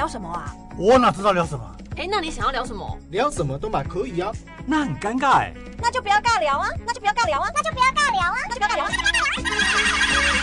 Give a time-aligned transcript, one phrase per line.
[0.00, 0.56] 聊什么啊？
[0.78, 1.76] 我哪知道聊什么？
[1.98, 2.98] 哎，那你想要聊什么？
[3.10, 4.32] 聊什么都嘛可以啊。
[4.64, 5.52] 那很尴尬哎。
[5.78, 6.66] 那就不要尬聊啊！
[6.86, 7.46] 那就不要尬聊啊！
[7.54, 8.36] 那就不要尬聊啊！
[8.48, 8.90] 那就不要尬聊啊！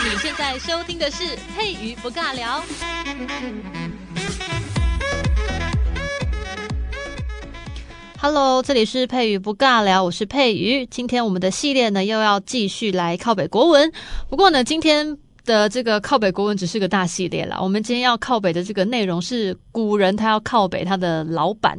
[0.04, 2.62] 你现在收听的是佩瑜不尬聊。
[8.20, 10.86] Hello，这里是佩瑜不尬聊，我是佩瑜。
[10.86, 13.92] 今天我们的系列呢又要继续来靠北国文，
[14.28, 17.58] 不过呢，今天的这个靠北国文只是个大系列啦。
[17.60, 21.78] 我们今天要靠北的这个内容是古人他要靠北他的老板，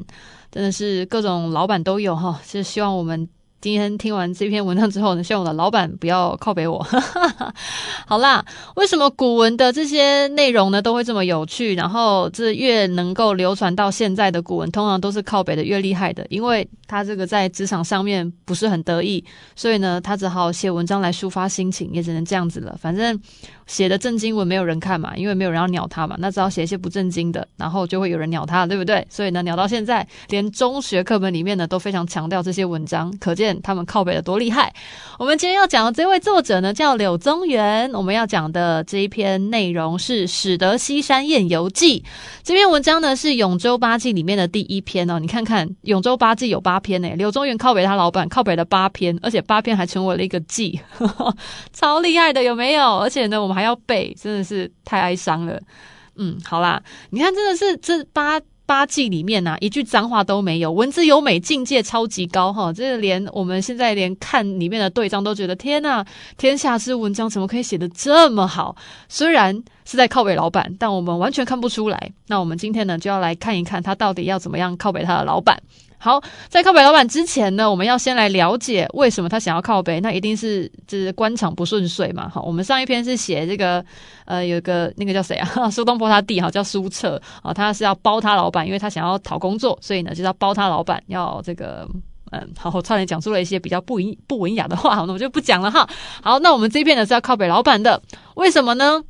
[0.51, 3.29] 真的是各种老板都有哈，是希望我们。
[3.61, 6.81] 今天听完这篇文章之后呢，希望我的老板不要靠北我。
[8.07, 8.41] 好啦，
[8.77, 11.75] 为什么古文的这些内容呢都会这么有趣？
[11.75, 19.21] 然后这越能够流传到现在的古文，通常都是靠北的越厉害的，因为他这个在职场上面不是很得意，
[19.57, 22.77] 所以呢，他只好写文章来抒发心情，也只能这样子了。
[22.81, 23.19] 反正。
[23.69, 29.05] 写的正经文没有人看嘛，因为没有人要鸟他嘛，那只好写一些不正经的，然后就会有人鸟他，对不对？
[29.11, 34.73] 所以呢，鸟到现在，连中学课本里面呢都非常强调这些文章，可见他们靠北的多厉害。
[35.19, 41.99] 我们今天要讲的这位作者呢叫柳宗元，我们要讲的这一篇内容是《始得西山宴游记》。
[42.43, 51.35] 这篇文章呢是《永州八记》里面的第一篇哦，你看看《永州八记》有八篇诶，柳宗元靠北他老板靠北了八篇，而且八篇还成为了一个记，呵 呵
[51.71, 52.97] 超厉害的有没有？
[52.97, 55.59] 而且呢，我们还还要背，真的是太哀伤了。
[56.15, 62.71] 嗯，好啦，你看，真的是这八八季里面呐、啊，一句脏话都没有，文字优美，境界超级高哈。
[62.71, 66.05] 这个连我们现在连看里面的对仗都觉得天呐，
[66.37, 68.73] 天下之文章怎么可以写得这么好？
[69.09, 72.11] 虽然是在靠北老板，但我们完全看不出来。
[72.27, 75.61] 那我们今天呢，就要来看一看他到底要怎么样靠北他的老板。
[76.01, 79.99] 好，在靠北老板之前呢，我们要先来了解为什么他想要靠北。
[79.99, 82.29] 那一定是就是官场不顺遂嘛。
[82.29, 83.83] 好，我们上一篇是写这个，
[84.23, 85.69] 呃，有个那个叫谁啊？
[85.69, 91.85] 苏东坡他弟哈，叫苏辙啊，他是要包他老板，因为他想要讨工作，所以呢，就要包他老板，要这个，
[92.31, 95.85] 嗯，好，我差点讲出了一些比较不文不文雅的话，那我就不讲了哈。
[96.23, 98.01] 好，那我们这一篇呢是要靠北老板的，
[98.35, 99.03] 为什么呢？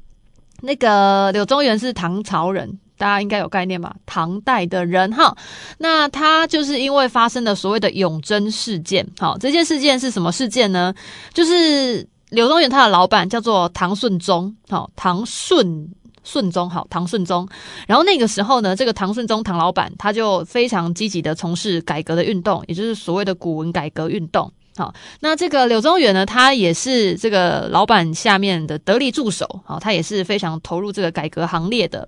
[0.61, 2.79] 那个柳宗元是唐朝人。
[2.99, 3.95] 大家应该有概念吧？
[4.05, 5.35] 唐代的人哈，
[5.77, 9.07] 那他就是因为发生了所谓的永贞事件。
[9.17, 10.93] 好，这件事件是什么事件呢？
[11.33, 15.87] 就是柳宗元他的老板叫做唐顺宗，好，唐顺
[16.25, 17.47] 顺宗，好，唐顺宗。
[17.87, 24.51] 然后那个时候呢，这个唐顺宗唐老板他就非常积极的从事改革的运动，也就是所谓的古文改革运动。
[24.77, 32.07] 好，那这个柳宗元呢，他也是这个老板下面的得力助手，好，他也是非常投入这个改革行列的，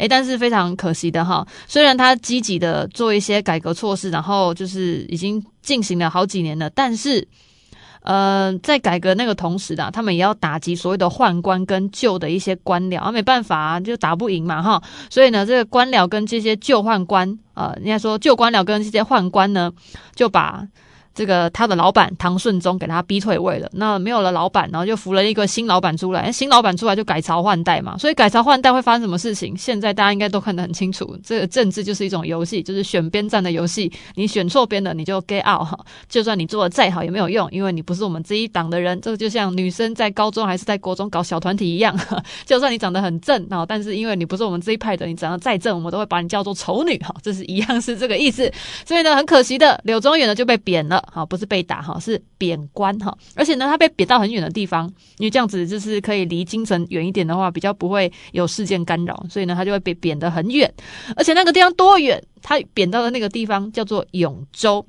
[0.00, 7.28] 诶，但是非常可惜的哈，虽然他积极的做一些改革措施，然后就是已经进行了好几年了，但是，
[8.02, 19.70] 呃，在改革那个同时啊，他们也要打击所谓的宦官跟旧的一些官僚，啊，没办法啊，就打不赢嘛哈，所以呢，这个官僚跟这些旧宦官，呃，应该说旧官僚跟这些宦官呢，
[20.14, 20.66] 就把。
[21.14, 29.56] 这个他的老板唐顺宗给他逼退位了，那没有了老板，然后就扶了一个新老板出来，新老板出来就改朝换代嘛，所以改朝换代会发生什么事情？
[29.56, 35.78] 现在大家应该都看得很清楚，这个政治就是一种游戏，就是选边站的游戏，你选错边了你就 get out 哈，
[36.08, 39.00] 就算你做的再好也没有用，因为你不是我们这一党的人。
[39.00, 41.98] 这个就像女生在高中还是在国中搞小团体一样，
[42.46, 48.50] 就算你长得很正啊，但是因为你不是我们这一派的，你长得再正，我们都会把你叫做丑女哈， 这是一样是这个意思。
[48.86, 50.99] 所以呢，很可惜的，柳宗元呢就被贬了。
[51.12, 54.86] 好，不是被打哈，是贬官哈，而且呢，他被贬到很远的地方，
[55.18, 60.72] 因为这样子就是可以离京城远一点的话，比较不会有事件干扰，所以呢，他就会被贬得很远，
[61.16, 62.22] 而且那个地方多远？
[62.42, 64.84] 他贬到的那个地方叫做永州。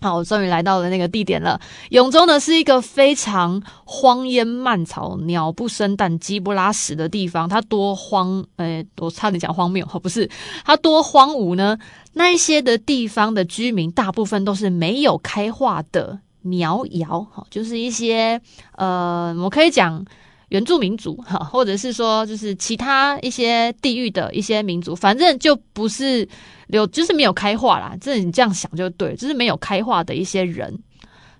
[0.00, 1.60] 好，我终于来到了那个地点了。
[1.90, 7.48] 永州呢是一个非常荒烟蔓草、鸟不生蛋、鸡不拉屎的地方。
[7.48, 10.30] 它多荒，呃，我差点讲荒谬，不是，
[10.64, 11.76] 它多荒芜呢？
[12.14, 18.40] 那一些的地方的居民，大部分都是没有开化的苗瑶，哈，就是一些
[18.76, 20.04] 呃，我可以讲。
[20.50, 26.28] 原住民族哈，或者是说就是其他一些地域的一些民族，反正就不是
[26.68, 27.96] 有，就是没有开化啦。
[28.00, 30.76] 这你这样想就对，就是没有开化的一些人，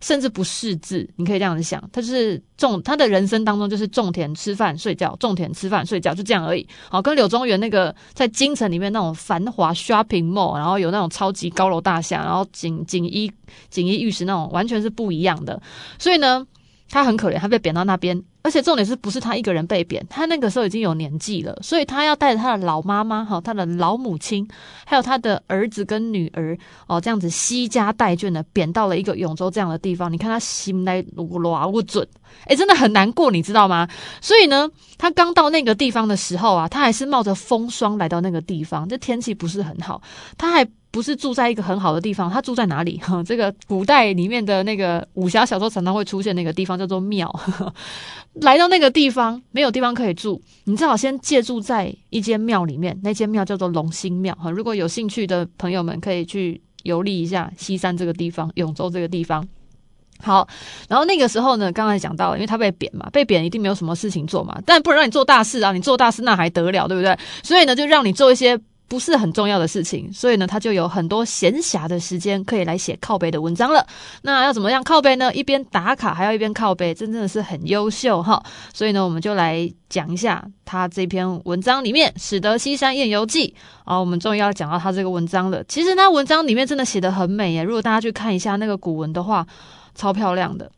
[0.01, 6.65] 甚至不识字，你可以这样子想，他就是种他的人生当中就是种田、吃饭、睡觉，种田、吃饭、睡觉，就这样而已。
[6.89, 13.29] 好，跟柳宗元那个在京城里面那种繁华 shopping mall，然后有那种超级高楼大厦，然后锦锦衣
[13.71, 15.61] 锦衣玉食那种，完全是不一样的。
[15.99, 16.47] 所以呢。
[16.91, 20.05] 他很可怜，他被贬到那边，而且重点是不是他一个人被贬？
[20.11, 24.47] 他那个时候已经有年纪了，所以他要带着他的老妈妈、哈，他的老母亲，
[24.85, 26.59] 还有他的儿子跟女儿
[26.89, 30.13] 哦，这样子携家带眷的贬到了一个永州这样的地方。
[30.13, 32.05] 你看他心内如何不准？
[32.47, 33.89] 诶，真的很难过，你知道吗？
[34.21, 40.03] 所以呢，他刚到那个地方的时候啊，他还是冒着风霜来到那个地方，这天气不是很好，
[40.37, 40.67] 他还。
[40.93, 42.99] 不是住在一个很好的地方，他住在哪里？
[42.99, 47.33] 哈， 这个古代里面的那个武侠小说常常会出现那个地方叫做庙。
[48.43, 54.35] 来到那个地方没有地方可以住，你只好先借住在一间庙里面，那间庙叫做龙兴庙。
[54.35, 59.47] 哈， 如果有兴趣的朋友们可以去游历一下西山这个地方，永州这个地方。
[60.23, 60.47] 好，
[60.89, 67.17] 然后那个时候呢，刚才讲到了，因为他被贬嘛，被贬一定没有什么事情做嘛，但不能让你做大事啊，你做大事那还得了，对不对？
[67.43, 68.61] 所以呢，就让你做一些。
[68.91, 73.87] 不是很重要的事情，所以呢，他就有很多闲暇的时间可以来写靠背的文章了。
[74.23, 75.33] 那要怎么样靠背呢？
[75.33, 78.43] 一边打卡还要一边靠背，真正的是很优秀哈。
[78.75, 83.55] 所以呢，我们就来讲一下他这篇文章里面《始得西山宴游记》
[83.85, 85.63] 啊，我们终于要讲到他这个文章了。
[85.69, 89.47] 其实他文章里面真的写得很美耶，如果大家去看一下那个古文的话，
[89.95, 90.69] 超漂亮的。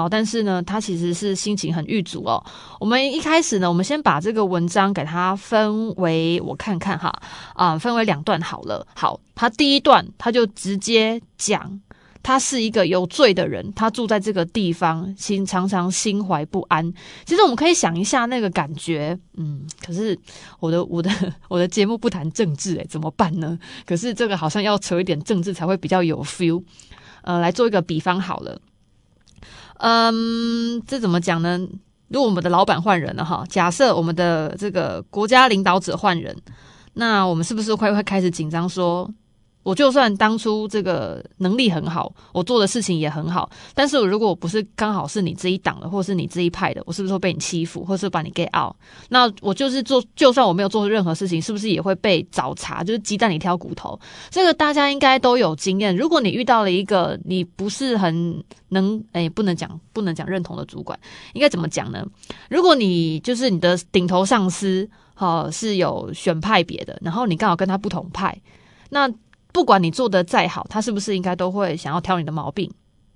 [0.00, 2.42] 好，但是呢，他其实是心情很郁卒哦。
[2.78, 7.12] 我们一开始呢，我们先把这个文章给它分为，我看看哈，
[7.52, 8.86] 啊、分为两段好了。
[8.94, 11.78] 好，他第一段他就直接讲，
[12.22, 16.90] 他是一个有罪的人，他住在这个地方，心常常心怀不安。
[17.26, 20.18] 其实我们可以想一下那个感觉，嗯，可是
[20.60, 21.10] 我的我的
[21.48, 23.58] 我的节目不谈政治，诶，怎么办呢？
[23.84, 26.62] 可是这个好像要扯一点政治才会比较有 feel。
[27.22, 28.58] 呃，来做一个比方好了。
[29.78, 31.58] 嗯，这怎么讲呢？
[32.08, 36.36] 如果我们的老板换人了哈，假设我们的这个国家领导者换人，
[36.94, 39.08] 那我们是不是会会开始紧张说？
[39.62, 48.74] 我就算当初这个能力很好，我做的事情也很好，但是我如果我不是刚好是你这一党的，或是你这一派的，我是不是会被你欺负，或是把你 get out？
[49.10, 52.82] 那我就是做，就算我没有做任何事情，是不是也会被找茬？
[52.82, 55.94] 就是鸡蛋里挑骨头，这个大家应该都有经验。
[55.94, 60.98] 如果你遇到了一个你不是很能，哎，不能讲不能讲认同的主管，
[61.34, 62.02] 应该怎么讲呢？
[62.48, 68.40] 如果你就是你的顶头上司，哈，是有选派别的，然后你刚好跟他不同派，
[68.88, 69.12] 那。
[69.52, 72.70] 不管你做的再好，他是不是应该都会想要挑你的毛病？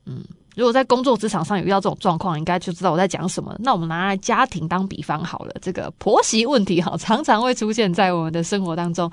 [0.06, 0.22] 嗯，
[0.56, 3.54] 如果在工作职场上有遇到这种状况，应该就知道我在讲什么。
[3.58, 9.10] 那我们拿来家庭当比方好了，这个婆媳问题哈，常常会出现在我们的生活当中。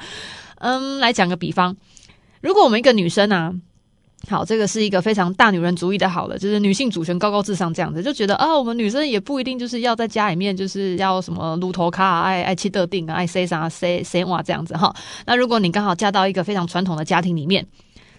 [0.55, 1.75] 嗯，来讲个比方，
[2.41, 3.53] 如果我们一个女生啊。
[4.29, 14.95] 好，这个是一个非常大女人主义的，好了，就是女性主权高高至上这样子，就觉得啊，我们女生也不一定就是要在家里面就是要什么撸头卡啊，爱爱妻得定啊，爱谁啥谁谁哇这样子哈。
[15.25, 17.65] 那如果你刚好嫁到一个非常传统的家庭里面，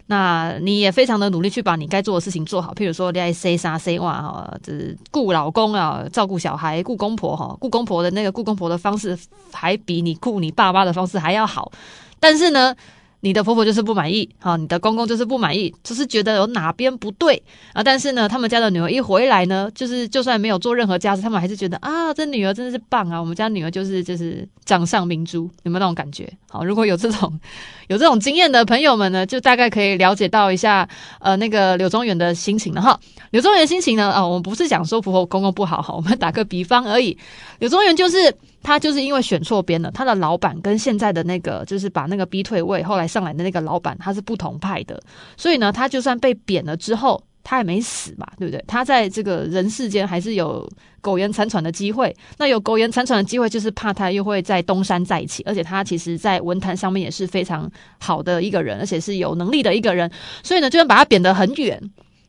[0.07, 9.17] 那你也非常的努力去把你该做的事情做好，譬如说你爱谁啥 say 哇哈，就是顾老公啊，照顾小孩，顾公婆哈，顾公婆的那个顾公婆的方式
[9.53, 11.71] 还比你顾你爸爸的方式还要好，
[12.19, 12.75] 但是呢。
[13.25, 17.41] 你的婆婆就是不满意，哈，你的公公就是不满意，就是觉得有哪边不对
[17.73, 17.81] 啊。
[17.81, 23.21] 但是呢，他们家的女儿一回来呢，就是就算没有做任何家事，他们还是觉得啊，这女儿真的是棒啊。
[23.21, 26.29] 我们家女儿就是就是掌上明珠，有没有那种感觉？
[26.51, 27.41] 好，如果有这种
[27.87, 30.89] 有这种经验的朋友们呢，就大概可以了解到一下，
[31.21, 32.99] 呃，那个柳宗元的心情了哈。
[33.31, 37.17] 柳宗元心情呢，啊、我们不是讲说婆婆公公不好哈，我们打个比方而已。
[37.61, 38.35] 柳宗元就是。
[38.63, 45.01] 他就是因为选错边了，他的老板跟现在的那个就是把那个逼退位，后来上来的那个老板他是不同派的，
[45.37, 48.65] 所以呢，他就算被贬了之后，他也没死嘛，对不对？
[48.69, 50.69] 他在这个人世间还是有
[51.01, 52.15] 苟延残喘的机会。
[52.39, 60.11] 那有苟延残喘的机会，就是怕他又会在东山再起，而且他其实在文坛上面也是非常好的一个人，而且是有能力的一个人，
[60.45, 61.83] 所以呢，就算把他贬得很远。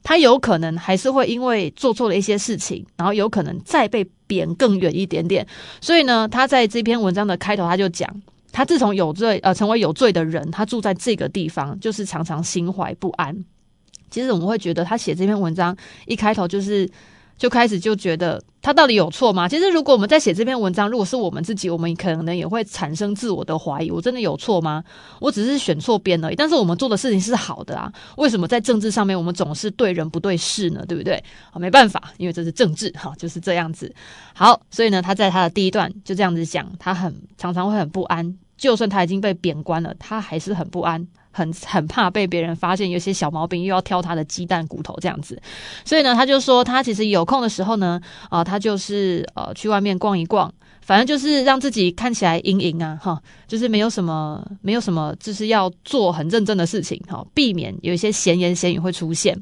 [0.03, 5.47] 他有可能还是会因为做错了一些事情，然后有可能再被贬更远一点点。
[5.81, 8.07] 所以呢，他在这篇文章的开头他就讲，
[8.51, 13.35] 他自从有罪呃成为有罪的人，他住在这个地方，就是常常心怀不安。
[14.11, 16.89] 其实我们会觉得他写这篇文章一开头就是。
[17.37, 19.47] 就开始就觉得他到底有错吗？
[19.49, 24.83] 其实如果我们在写这篇文章，如果是我们自己，我们可能也会产生自我的怀疑：我真的有错吗？
[25.19, 26.35] 我只是选错边而已。
[26.35, 30.85] 但是我们做的事情是好的啊，为什么在政治上面我们总是对人不对事呢？
[30.87, 31.21] 对不对？
[31.51, 33.93] 好，没办法，因为这是政治，哈，就是这样子。
[34.33, 41.05] 好，所以呢，他在他的第一段就这样子讲，他很常常会很不安，就算他已经被贬官了，他还是很不安。
[41.33, 45.41] 很很怕被别人发现有些小毛病，又要挑他的鸡蛋骨头这样子，
[45.83, 47.99] 所以呢，他就说他其实有空的时候呢，
[48.29, 59.35] 啊、他就是呃去外面逛一逛，反正就是让自己看起来盈盈啊，哈，就是没有什么没有什么，就是要做很认真的事情，哈，避免有一些闲言闲语会出现。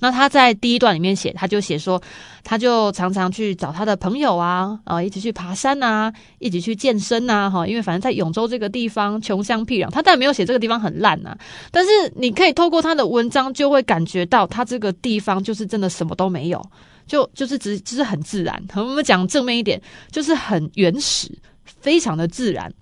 [0.00, 2.00] 那他在第一段里面写，他就写说，
[2.44, 11.36] 他就常常去找他的朋友啊，啊，一起去爬山啊，一起去健身啊，哈，因为反正在永州这个地方穷乡僻壤，他当然没有写这个地方很烂呐，
[11.70, 16.62] 但是你可以透过他的文章，就会感觉到他这个地方就是真的什么都没有，
[17.06, 18.62] 就就是只就是很自然。
[18.74, 21.30] 我们讲正面一点，就是很原始，
[21.64, 22.72] 非常的自然。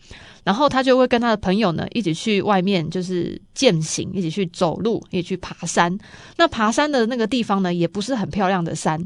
[0.45, 5.99] 然后他就会跟他的朋友呢一起去外面，就是健行，一起去走路，一起去爬山。
[6.37, 9.03] 那爬山的那个地方呢，也不是很漂亮的山，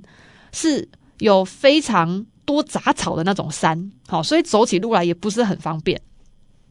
[0.52, 3.92] 是有非常多杂草的那种山。
[4.09, 6.00] 好，所以走起路来也不是很方便。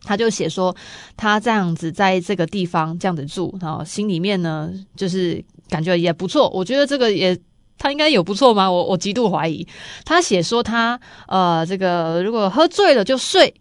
[0.03, 0.75] 他就写说，
[1.15, 6.49] 他这样子在这个地方这样子住，然后心里面呢，就是感觉也不错。
[6.49, 7.37] 我觉得这个也
[7.77, 8.69] 他应该有不错吗？
[8.69, 9.65] 我我极度怀疑。
[10.03, 13.53] 他写说他呃，这个如果喝醉了就睡。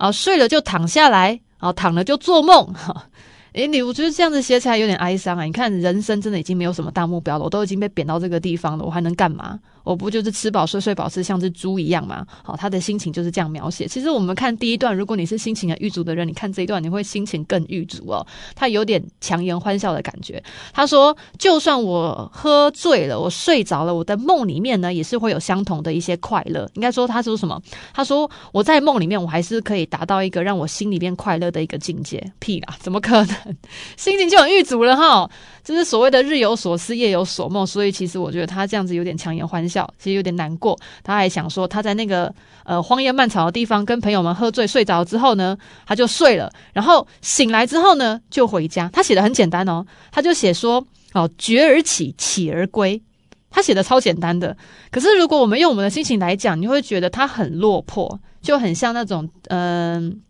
[0.00, 3.04] 啊，睡了就躺下来，啊，躺了就做梦，哈。
[3.52, 5.44] 诶，你我觉得这样子写起来有点哀伤啊。
[5.44, 9.58] 你看，人生真的已经没有什么大目标了，我都已经被贬到这个地方了，我还能干嘛？
[9.84, 12.26] 我不就是吃饱睡，睡饱吃，像只猪一样吗？
[12.42, 13.86] 好，他的心情就是这样描写。
[13.86, 18.26] 其实我们看第一段，如果你是心情很郁足的人，你看这一段你会心情更郁足哦。
[18.54, 20.42] 他有点强颜欢笑的感觉。
[20.72, 26.68] 他说：“就算我喝醉了，我睡着了，我的梦里面呢，也是会有相同的一些快乐。
[26.74, 27.60] 应该说，他说什么？
[27.92, 32.22] 他说我在梦里面，我还是可以达到一个让我心里边快乐的一个境界。
[32.38, 33.56] 屁啦，怎么可能？
[33.96, 35.30] 心情就很郁足了哈。”
[35.62, 40.76] 就是所谓的日有所思，夜有所梦，所以其实我觉得他这样子有点强颜欢笑，其实有点难过。
[41.04, 42.34] 他还想说，他在那个
[42.64, 48.90] 呃荒野蔓草的地方跟朋友们喝醉睡着之后呢，他就睡了，然后醒来之后呢就回家。
[48.92, 50.84] 他写的很简单哦，他就写说
[51.14, 53.00] 哦，觉而起，起而归。
[53.48, 54.56] 他写的超简单的，
[54.90, 60.20] 可是如果我们用我们的心情来讲，你会觉得他很落魄，就很像那种嗯。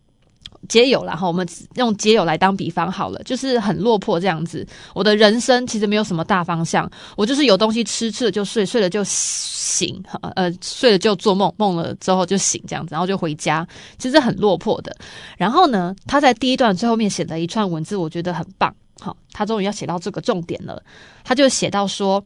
[0.69, 4.65] 街友啦，哈，我们用街友来当比方好了，就是很落魄这样子。
[4.93, 10.01] 我的人生其实没有什么大方向，我就是有东西吃，吃了就睡，睡了就醒，
[10.35, 14.95] 呃，睡了就做梦，梦了之后就醒这样子，然后就回家，其实很落魄的。
[15.37, 20.81] 然后呢，他在第一段最后面写了一串文字，我觉得很棒，好，他终于要写到这个重点了，
[21.23, 22.23] 他就写到说，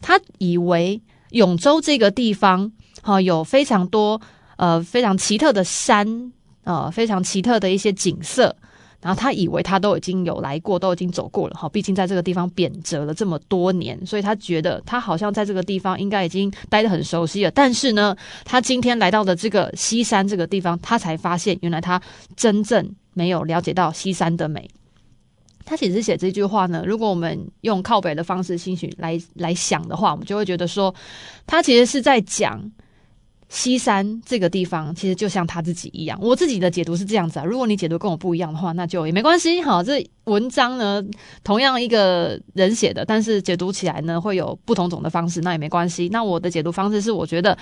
[0.00, 1.00] 他以为
[1.30, 2.72] 永州这个地方，
[3.02, 4.20] 哈，有非常多
[4.56, 6.32] 呃非常奇特的山。
[6.64, 8.54] 呃，非常奇特的一些景色，
[9.00, 11.66] 然后他以为他都已经有来过，都已经走过了哈。
[11.70, 17.50] 毕竟在这个地方贬谪了这么多年，所以他觉得他好像在这个地方应该已经待得很熟悉了。
[17.50, 18.14] 但是呢，
[18.44, 22.00] 他今天来到的这个西山这个地方，他才发现原来他
[22.36, 24.68] 真正没有了解到西山的美。
[25.64, 30.94] 他其实写这句话呢，如果我们用靠北的方式兴许来来想的话，我们就会觉得说，
[31.46, 32.70] 他其实是在讲。
[33.50, 37.44] 西山这个地方其实就像他自己一样，我自己的解读是这样子啊。
[37.44, 39.60] 如果你解读跟我不一样的话，那就也没关系。
[39.60, 41.04] 好，这文章呢，
[41.42, 46.08] 同样一个人写的，但是解读起来呢会有不同种的方式，那也没关系。
[46.10, 47.58] 那我的解读方式是，我觉得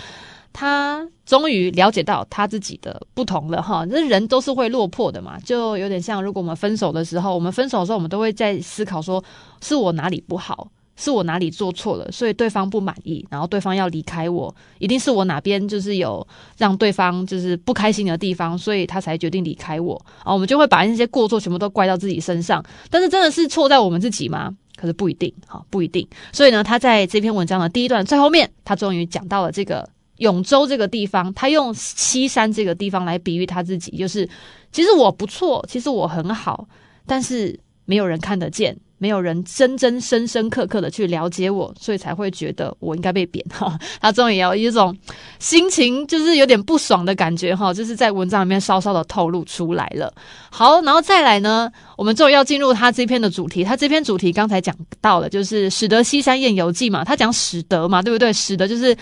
[0.52, 3.87] 他终于了解到他自己的不同了哈。
[3.87, 9.25] 这人都是会落魄的嘛，就有点像如果我们分手的时候，我们分手的时候，我们都会在思考说，
[9.62, 10.71] 是我哪里不好。
[11.00, 16.26] 是我哪里做错了，所以对方不满意，然后对方要离开我，一定是我哪边就是有
[16.56, 19.94] 让对方就是不开心的地方，所以他才决定离开我。
[20.24, 24.52] 啊，我们就会把那些过错全部都怪到自己身上，但是真的是错在我们自己吗？
[24.76, 26.04] 可是不一定，好，不一定。
[26.32, 34.28] 所以呢，他在这篇文章的第一段最后面，他终于讲到了这个永州这个地方，他用西山这个地方来比喻他自己，就是
[34.72, 36.68] 其实我不错，其实我很好，
[37.06, 38.76] 但是没有人看得见。
[38.98, 43.78] 没有人真真深深刻刻的去了解我，所以才会觉得我应该被贬哈。
[44.00, 44.96] 他终于有一种
[45.38, 50.12] 心情，就是有点不爽的感觉哈，就是在文章里面稍稍的透露出来了。
[50.50, 53.64] 好，然后再来呢，我们终于要进入他这篇的主题。
[53.64, 57.04] 他这篇主题刚才讲到了，就是始得西山宴游记嘛。
[57.04, 58.32] 他讲始得嘛，对不对？
[58.32, 58.96] 始得就是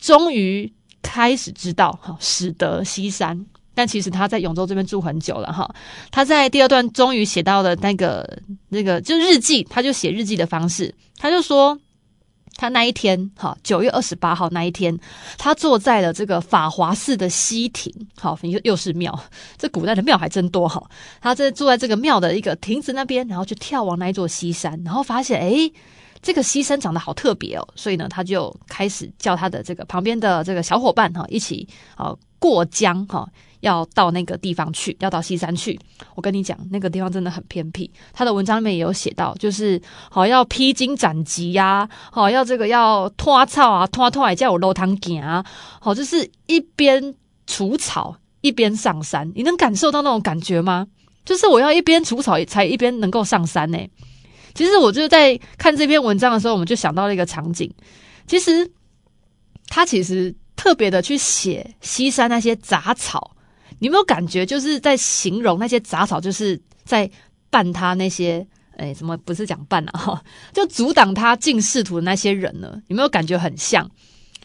[0.00, 3.46] 终于开始知道哈，始得西山。
[3.76, 5.70] 但其实他在永州这边住很久了哈，
[6.10, 8.26] 他在第二段终于写到了那个
[8.70, 11.78] 那个就日记，他就写日记的方式，他就说
[12.54, 14.98] 他那一天哈，九月二十八号那一天，
[15.36, 19.16] 他坐在了这个法华寺的西亭，好，又又是庙，
[19.58, 20.82] 这古代的庙还真多哈，
[21.20, 25.70] 他在坐在这个庙的一个亭子那边，然后就眺望那一座西山，然后发现诶，
[26.22, 33.28] 这个西山长得好特别哦，所以呢，他就开始叫他的这个旁边的这个小伙伴哈一起啊过江哈。
[33.60, 35.76] 要到那个地方去，要到西山去。
[36.14, 37.90] 我跟你讲，那个地方真的很偏僻。
[38.12, 45.44] 他的文章里面也有写到，就是好要披荆斩棘呀，好要这个要拖草啊，拖拖还叫我楼堂行啊，
[45.80, 47.12] 好就是一边
[47.46, 49.32] 除草一边上山。
[49.34, 50.86] 你能感受到那种感觉吗？
[51.24, 53.78] 就是我要一边除草才一边能够上山呢、
[54.54, 57.68] 其实我就在看这篇文章的时候，我们就想到了一个场景。
[58.28, 58.70] 其实
[59.66, 63.36] 他其实特别的去写西山那些杂草，
[63.78, 67.08] 你有没有感觉就是在形容那些杂草，就是在
[67.50, 68.44] 绊他那些
[68.76, 69.98] 哎，什么不是讲绊啊？
[70.00, 72.80] 哈，就阻挡他进仕途的那些人呢？
[72.88, 73.88] 有没有感觉很像？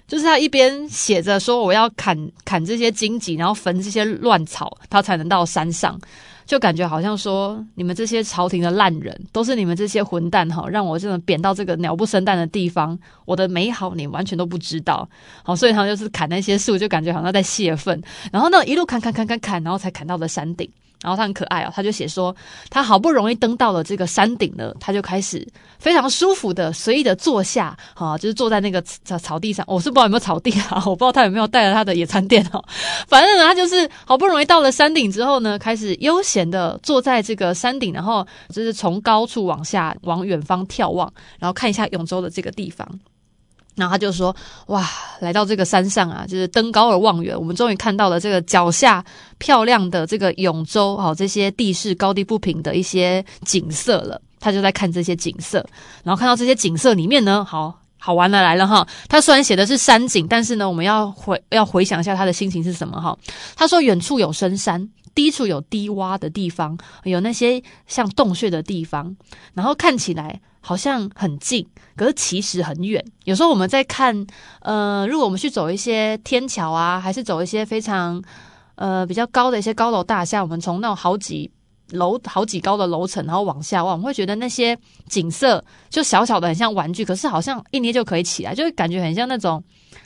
[0.08, 5.98] 就是他一边写着说我要砍砍这些荆棘，然后焚这些乱草，他才能到山上。
[6.52, 15.08] 就感觉好像说，你们这些朝廷的烂人，都是你们这些混蛋哈，让我这种贬到这个鸟不生蛋的地方，我的美好你完全都不知道。
[15.44, 18.04] 好，所以他就是砍那些树，就感觉好像在泄愤。
[18.34, 20.70] 然后呢，一路砍砍砍砍砍，然后才砍到了山顶。
[21.02, 22.36] 然后他很可爱哦，他就写说，
[22.70, 25.46] 他好不容易登到了这个山顶了，他就开始
[25.80, 29.66] 非常舒服的随意的坐下，哈，就是坐在那个草草地上。
[29.68, 32.64] 我是不知道有没有草地啊， 我不知道他有没有带了他的野餐垫哦。
[33.08, 42.88] 反正呢，他就是好不容易到了山顶之后呢，开始悠闲的坐在这个山顶，然后就是从高处往下往远方眺望，然后看一下永州的这个地方。
[43.76, 44.36] 然后他就说
[44.68, 44.86] ：“哇，
[45.22, 49.04] 来到这个山上啊，就是登高而望远，我们终于看到了这个脚下
[49.38, 54.22] 漂亮的这个永州，好，这些地势高低不平的一些景色了。
[54.42, 55.66] 他就在看这些景色，
[56.04, 58.86] 然后看到这些景色里面呢，好好玩的来了哈。
[59.08, 63.18] 他虽然写的是山景，但是呢，我们要回要回想一下他的心情是什么哈。
[63.56, 69.16] 他说：远处有深山，低处有低洼的地方，有那些像洞穴的地方，
[69.54, 73.04] 然后看起来。”好像很近，可是其实很远。
[73.26, 74.26] 有时候我们在看，
[74.62, 78.24] 呃，如果我们去走一些天桥啊，还是走一些非常
[78.76, 81.50] 呃比较高的一些高楼大厦，我们从那种好几
[81.90, 84.78] 楼、好几高的楼层，然后往下望，我们会觉得那些
[85.10, 89.64] 景色就小小的，很像玩具，可是好像一捏就可以起来，就会感觉很像那种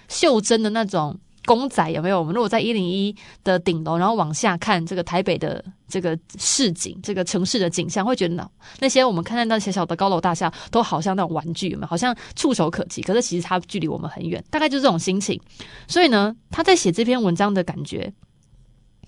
[0.07, 1.15] 袖珍的那种。
[1.45, 2.19] 公仔有没有？
[2.19, 11.87] 我们如果在一零一的顶楼，然后往下看这个台北的这个市景，这个城市的景象，会觉得那些我们看到那小小的高楼大厦都好像那种玩具，有有？
[11.87, 15.39] 好像触手可及，可是其实它距离我们很远，大概就是这种心情。
[15.87, 18.11] 所以呢，他在写这篇文章的感觉，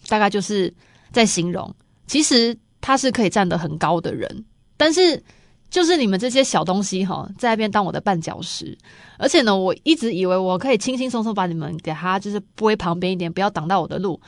[0.07, 0.73] 大概就是
[1.11, 1.73] 在形容，
[2.05, 4.45] 其实他是可以站得很高的人，
[4.77, 5.23] 但是。
[5.69, 8.77] 就是你们这些小东西哈，在那边当我的绊脚石，
[9.17, 14.19] 而且呢，我一直以为我可以轻轻松松把你们给他，就是拨旁边一点，不要挡到我的路。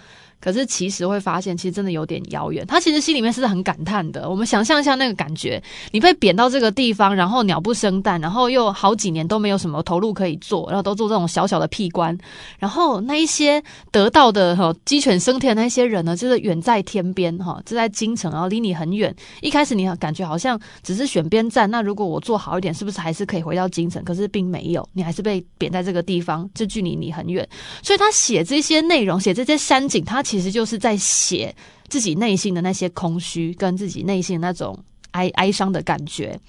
[0.41, 2.65] 可是其实会发现，其实真的有点遥远。
[2.65, 4.29] 他其实心里面是很感叹的。
[4.29, 12.17] 我们想象一下那个感觉：你被贬到这个地方，然后鸟不生蛋，然后又好几年都没有什么投入可以做，然后都做这种小小的屁官。
[12.57, 19.13] 然后那一些得到的哈鸡犬升天的那些人呢，就是远在天边哈，就在京城，然后离你很远。
[19.41, 24.01] 一开始你感觉好像只是选边站，那如果我做好一点，是不是还是可以回到京城？
[24.05, 27.45] 可是并没有，你还是被贬在这个地方，就距离你很远。
[27.83, 30.23] 所以他写这些内容，写这些山景，他。
[30.29, 31.55] 其实就是在写
[31.87, 34.77] 自己内心的那些空虚，跟自己内心那种
[35.09, 36.39] 哀哀伤的感觉。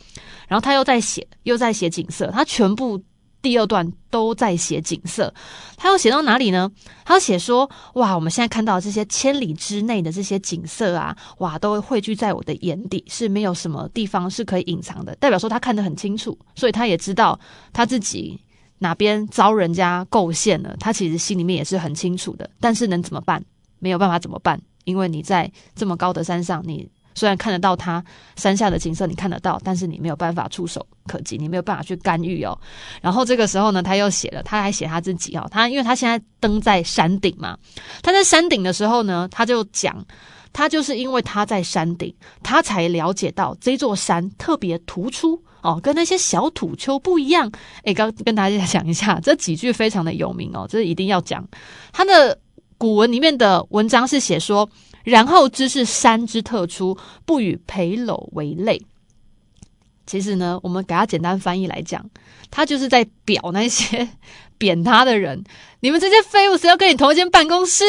[0.46, 2.30] 然后他又在写，又在写景色。
[2.30, 3.02] 他全部
[3.40, 5.32] 第二段都在写景色。
[5.78, 6.70] 他又写到哪里呢？
[7.06, 15.16] 他写说：“哇，我们现在看到这些千里之内的这些景色啊，哇，都汇聚在我的眼底，是没有什么地方是可以隐藏的。
[15.16, 17.40] 代表说他看得很清楚，所以他也知道
[17.72, 18.38] 他自己
[18.76, 20.76] 哪边遭人家构陷了。
[20.78, 22.50] 他其实心里面也是很清楚的。
[22.60, 23.42] 但是能怎么办？”
[23.80, 24.60] 没有办法怎么办？
[24.84, 28.02] 因为你在这么高的山上，你虽然看得到它
[28.36, 32.58] 山下的景色，你看得到，但是你没有办法触手可及，你没有办法去干预哦。
[33.02, 37.58] 然后这个时候呢，他又写了，他还写他自己哦，他因为他现在登在山顶嘛，
[38.02, 40.02] 他在山顶的时候呢，他就讲，
[40.52, 42.12] 他就是因为他在山顶，
[42.42, 47.52] 他才了解到这座山特别突出哦，跟那些小土丘不一样。
[47.84, 51.46] 诶，刚跟大家讲一下，这几句非常的有名哦，这一定要讲
[51.92, 52.38] 他的。
[52.80, 54.66] 古文里面的文章是写说，
[55.04, 58.80] 然后知是山之特出，不与蓓篓为类。
[60.06, 62.02] 其实呢，我们给他简单翻译来讲，
[62.50, 64.08] 他就是在表那些
[64.56, 65.44] 贬他的人。
[65.80, 67.84] 你们这些废物，谁要跟你同一间办公室？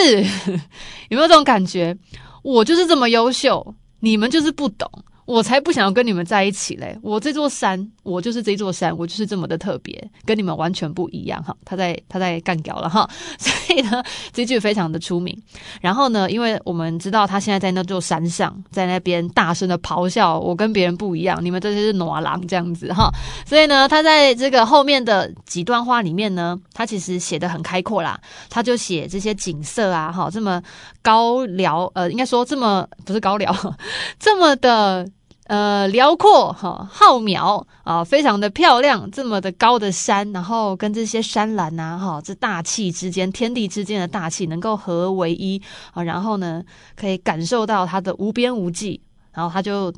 [1.07, 1.97] 有没有这种感觉？
[2.43, 4.91] 我就是这么优秀，你们就是不懂。
[5.23, 6.99] 我才不想要跟你们在一起嘞！
[7.01, 11.55] 我这座山，我就是这座山，我就是这么的特别，跟你们完全不一样哈。
[11.63, 15.37] 他在他在干掉了哈， 所以呢，这句非常的出名。
[15.81, 23.11] 然后呢，因为我们知道他现在在那座山上，在那边大声的咆哮，我跟别人不一样，你们这些是暖狼这样子哈。
[23.45, 28.19] 所以呢，他在这个后面的几段话里面呢，他其实写的很开阔啦。
[28.49, 30.61] 他就写这些景色啊，哈，这么
[31.01, 33.55] 高辽，呃，应该说这么不是高辽，
[34.19, 35.07] 这么的。
[35.51, 45.61] 呃，辽阔哈，浩渺啊，非常的漂亮，这么的高的山，然后跟这些山峦呐，哈，这大气之间，天地之间的大气能够合为一
[45.93, 46.63] 啊，然后呢，
[46.95, 49.01] 可以感受到它的无边无际，
[49.33, 49.93] 然后他就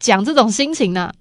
[0.00, 1.12] 讲这种心情呢，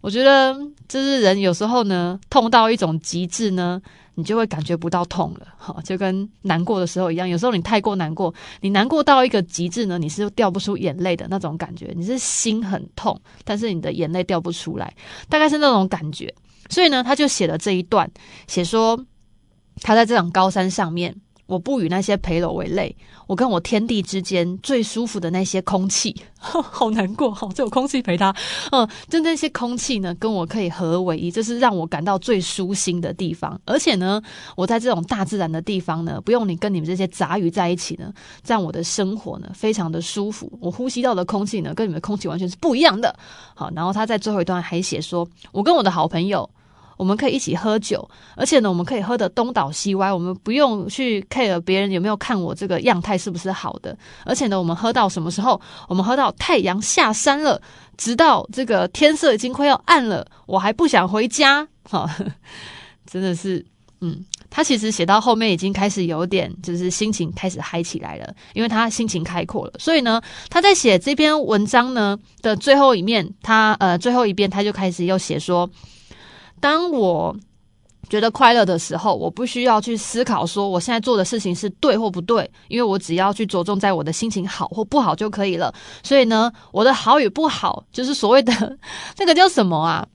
[0.00, 0.52] 我觉得
[0.88, 3.80] 就是人有时候呢，痛到一种极致呢，
[4.20, 7.28] 你就会感觉不到痛了，哈，就跟难过的时候一样。
[7.28, 14.94] 有时候你太过难过，你难过到一个极致呢，你是掉不出眼泪的那种感觉，你是心很痛，但是你的眼泪掉不出来，
[15.28, 16.32] 大概是那种感觉。
[16.68, 18.08] 所以呢，他就写了这一段，
[18.46, 19.02] 写说
[19.80, 21.16] 他在这场高山上面。
[21.50, 22.94] 我不与那些陪楼为类，
[23.26, 28.32] 我跟我天地之间最舒服的那些空气， 好难过，好，这有空气陪他，
[28.70, 33.60] 嗯，就那些空气呢，跟我可以合为一，这是让我感到最舒心的地方。
[33.64, 34.22] 而且呢，
[34.56, 38.12] 我在这种大自然的地方呢，不用你跟你们这些杂鱼在一起呢，
[38.44, 40.56] 这样我的生活呢，非常的舒服。
[40.60, 43.12] 我呼吸到的空气呢，跟你们的空气完全是不一样的。
[43.56, 46.48] 好，然后他在最后一段还写说，我跟我的好朋友。
[47.00, 53.96] 我们可以一起喝酒，而且呢，我们可以喝得东倒西歪，我们不用去 care 别人有没有看我这个样态是不是好的。
[54.26, 55.58] 而且呢，我们喝到什么时候？
[55.88, 57.58] 我们喝到太阳下山了，
[57.96, 61.66] 直到这个天色已经快要暗了，我还不想回家。
[61.88, 62.06] 哈，
[63.06, 63.64] 真的是，
[64.02, 69.72] 嗯，他其实写到后面已经开始有点，就是心情开始嗨起来了，因为他心情开阔了。
[69.78, 75.66] 所以呢，他在写这篇文章呢的最后一面，他呃最后一遍他就开始又写说。
[76.60, 77.34] 当我
[78.08, 85.72] 觉得快乐的时候，我不需要去思考说我现在做的事情是对或不对，因为我只要去着重在我的心情好或不好就可以了。
[86.02, 88.52] 所以呢，我的好与不好，就是所谓的
[89.18, 90.06] 那个叫什么啊？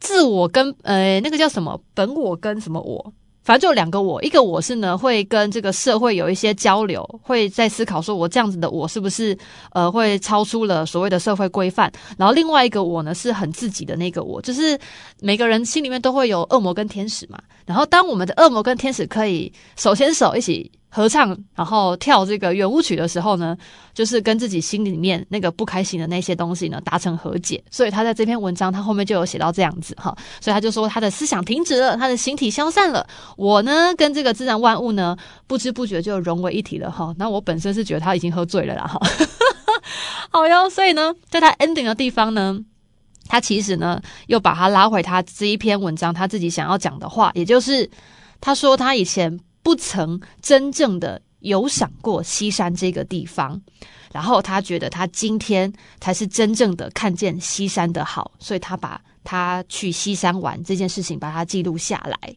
[0.00, 1.80] 自我跟呃，那个叫什么？
[1.94, 3.12] 本我跟什么我？
[3.42, 9.36] 反正就两个我，一个我是呢会跟这个社会有一些交流，会在思考说我这样子的我是不是
[9.72, 14.78] 呃会超出了所谓的社会规范，然后另外一个我呢是很自己的那个我，就是
[15.20, 20.70] 每个人心里面都会有恶魔跟天使嘛，然后当我们的恶魔跟天使可以手牵手一起。
[20.94, 23.56] 合唱，然后跳这个圆舞曲的时候呢，
[23.94, 27.64] 就是跟自己心里面那个不开心的那些东西呢达成和解。
[27.70, 33.06] 所以他在这篇文章，他后面就有写到这样子哈，所以他就说他的思想停止了，他的形体消散了。
[33.38, 37.14] 我呢，跟这个自然万物呢，不知不觉就融为一体了哈。
[37.16, 39.00] 那我本身是觉得他已经喝醉了啦哈。
[40.28, 42.60] 好哟，所以呢，在他 ending 的地方呢，
[43.28, 47.90] 他其实呢又把他拉回他这一篇文章他自己想要讲的话，也就是
[48.42, 49.40] 他说他以前。
[49.62, 53.60] 不曾真正的有赏过西山这个地方，
[54.12, 62.36] 然后他觉得他今天才是真正的看见西山的好，所以他把他去西山玩这件事情把它记录下来。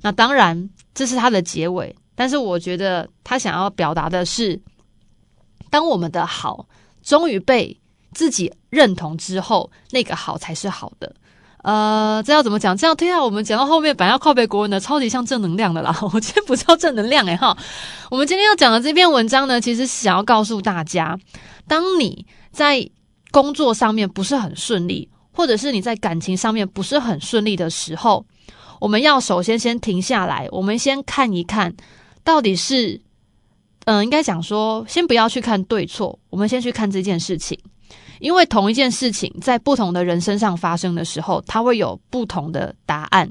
[0.00, 4.60] 那当然这是他的结尾，但是我觉得他想要表达的是，
[5.68, 6.66] 当我们的好
[7.02, 7.78] 终于被
[8.12, 11.14] 自己认同之后，那个好才是好的。
[11.62, 12.76] 呃，这要怎么讲？
[12.76, 15.94] 这样听下，我们讲到后面，本来要靠背国文的，超级像正能量的啦。
[16.12, 17.56] 我今天不知道正能量诶哈。
[18.10, 21.18] 我们今天要讲的这篇文章呢，其实想要告诉大家，
[21.68, 22.88] 当你在
[23.30, 28.24] 工作上面不是很顺利，或者是你在感情上面不是很顺利的时候，
[28.80, 31.74] 我们要首先先停下来，我们先看一看，
[32.24, 33.00] 到底是，
[33.84, 37.58] 嗯、应该讲说，先不要去看对错，我们先去看这件事情。
[38.20, 43.28] 因为同一件事情在不同的人身上发生的时候，它会有不同的答案。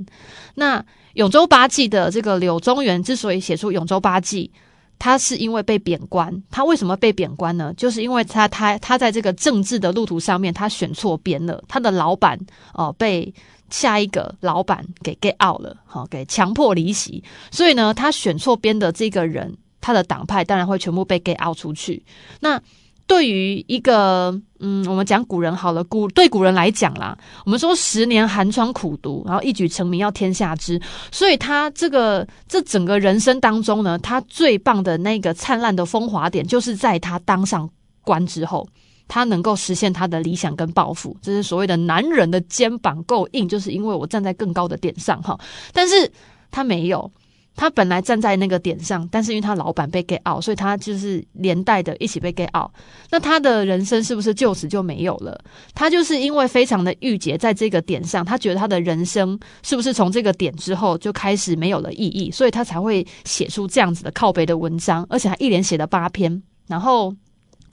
[0.56, 0.82] 那
[1.14, 4.52] 《永州八记》的这个柳宗元之所以写出《永州八记》，
[4.98, 6.44] 他是因为被贬官。
[6.52, 7.74] 他为什么被贬官呢？
[7.78, 11.64] 就是因为他他他在这个政治的路途上面，他选错边了。
[11.68, 12.38] 他的老板
[12.74, 13.34] 哦、被
[13.70, 17.24] 下一个老板给 get out 了，好、给强迫离席。
[17.50, 22.04] 所以呢，他选错边的这个人，他的党派当然会全部被 get out 出去。
[22.42, 22.62] 那
[23.10, 30.80] 对于一个，嗯，我们讲古人好了，古对古人来讲啦，我们说十年寒窗苦读，然后一举成名要天下知，
[31.12, 37.68] 所以他这个这整个人生当中呢，他最棒的那个灿烂的风华点，就是在他当上
[38.04, 38.70] 官之后，
[39.08, 45.36] 他能够实现他的理想跟抱负，这是所谓的男人的肩膀够硬，就是因为我站在更高的点上哈，
[45.74, 46.10] 但是
[46.52, 47.12] 他没有。
[47.56, 52.72] 他本来站在那个点上，但是因为他老板被 get out，所以他就是连带的一起被 get out。
[53.10, 55.38] 那他的人生是不是就此就没有了？
[55.74, 66.42] 他就是因为非常的郁结在这个点上，他觉得他的人生是不是从这个点之后就开始没有了意义，所以他才会写出这样子的靠北的文章，而且还一连写了八篇。
[66.68, 67.14] 然后，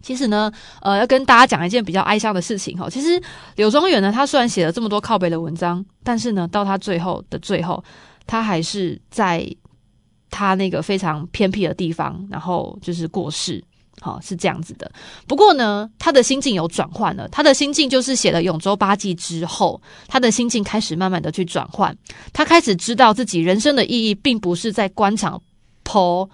[0.02, 2.90] 其实呢，呃，要跟大家讲一件比较哀伤的事情哈。
[2.90, 3.22] 其实
[3.54, 7.84] 柳宗元呢，他虽然写了这么多靠北的文章，但是呢，到他最后的最后，
[8.26, 9.48] 他还是在。
[10.30, 13.62] 他那个非常偏僻的地方，然后就是过世，
[14.00, 14.90] 好，是这样子的。
[15.26, 17.28] 不过呢，他的心境有转换了。
[17.28, 21.96] 他的心境就是写了《永州八记》之后，他的心境开始慢慢的去转换。
[22.32, 25.40] 他开始知道自己人生的意义，并不是在官场
[25.82, 26.28] 泼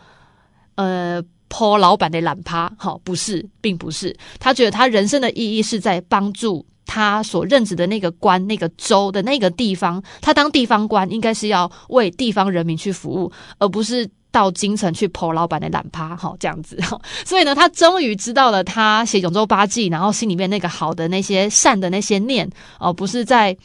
[0.75, 4.17] 呃泼老板的懒趴，好，不是，并不是。
[4.41, 6.67] 他觉得他人生的意义是在帮助。
[6.93, 16.79] 他所任职的那个官、那个州的那个地方，他当地方官应该是要为地方人民去服务，而不是到京城去剖老板的懒趴， 哈，这样子。
[17.25, 22.47] 所以呢，他终于知道了，他写《永州八记》，然后心里面那个好的那些善的那些念，
[22.79, 23.57] 哦，不是在。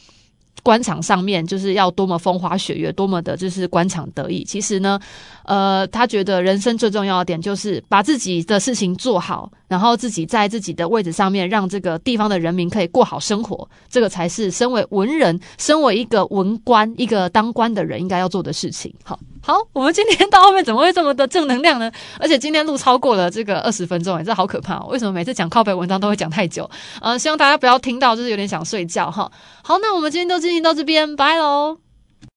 [0.64, 4.42] 官场上面就是要多么风花雪月，多么的就是官场得意。
[4.42, 4.98] 其实呢，
[5.44, 13.68] 呃，他觉得人生最重要的点就是把自己的事情做好，然后自己在自己的位置上面，让这个地方的人民可以过好生活。
[13.88, 18.92] 这个才是身为文人，身为一个文官，一个当官的人应该要做的事情。
[19.04, 19.18] 好。
[19.40, 21.90] 好，我们今天到后面怎么会这么的正能量呢？
[22.18, 24.88] 而且今天录超过了这个二十分钟，哎，这好可怕哦！
[24.90, 26.68] 为什么每次讲靠背文章都会讲太久？
[27.00, 29.30] 呃，希望大家不要听到，就是有点想睡觉哈。
[29.62, 31.87] 好，那我们今天就进行到这边，拜喽。